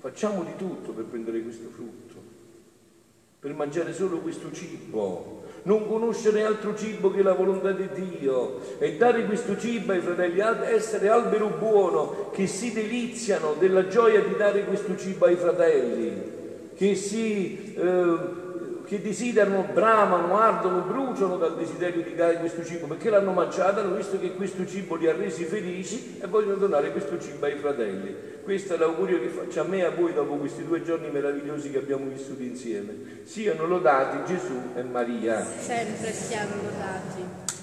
Facciamo 0.00 0.42
di 0.42 0.52
tutto 0.56 0.92
per 0.92 1.04
prendere 1.04 1.42
questo 1.42 1.68
frutto, 1.68 2.14
per 3.38 3.52
mangiare 3.52 3.92
solo 3.92 4.18
questo 4.20 4.50
cibo, 4.50 5.42
non 5.64 5.86
conoscere 5.86 6.42
altro 6.42 6.74
cibo 6.74 7.10
che 7.10 7.22
la 7.22 7.34
volontà 7.34 7.72
di 7.72 7.86
Dio 7.92 8.78
e 8.78 8.96
dare 8.96 9.26
questo 9.26 9.58
cibo 9.58 9.92
ai 9.92 10.00
fratelli, 10.00 10.40
essere 10.72 11.10
albero 11.10 11.48
buono 11.48 12.30
che 12.30 12.46
si 12.46 12.72
deliziano 12.72 13.54
della 13.58 13.88
gioia 13.88 14.22
di 14.22 14.34
dare 14.36 14.64
questo 14.64 14.96
cibo 14.96 15.26
ai 15.26 15.36
fratelli, 15.36 16.22
che 16.74 16.94
si... 16.94 17.74
Eh, 17.74 18.39
che 18.90 19.00
desiderano, 19.00 19.68
bramano, 19.72 20.36
ardono, 20.36 20.80
bruciano 20.80 21.36
dal 21.36 21.56
desiderio 21.56 22.02
di 22.02 22.12
dare 22.16 22.38
questo 22.38 22.64
cibo 22.64 22.88
perché 22.88 23.08
l'hanno 23.08 23.30
mangiato, 23.30 23.78
hanno 23.78 23.94
visto 23.94 24.18
che 24.18 24.32
questo 24.32 24.66
cibo 24.66 24.96
li 24.96 25.06
ha 25.06 25.12
resi 25.12 25.44
felici 25.44 26.18
e 26.20 26.26
vogliono 26.26 26.56
donare 26.56 26.90
questo 26.90 27.16
cibo 27.20 27.46
ai 27.46 27.54
fratelli. 27.54 28.12
Questo 28.42 28.74
è 28.74 28.76
l'augurio 28.76 29.20
che 29.20 29.28
faccio 29.28 29.60
a 29.60 29.64
me 29.64 29.76
e 29.78 29.84
a 29.84 29.90
voi 29.90 30.12
dopo 30.12 30.34
questi 30.34 30.66
due 30.66 30.82
giorni 30.82 31.08
meravigliosi 31.08 31.70
che 31.70 31.78
abbiamo 31.78 32.06
vissuto 32.06 32.42
insieme. 32.42 33.20
Siano 33.22 33.64
lodati 33.64 34.24
Gesù 34.24 34.60
e 34.74 34.82
Maria. 34.82 35.44
Sempre 35.44 36.12
siano 36.12 36.56
lodati. 36.56 37.59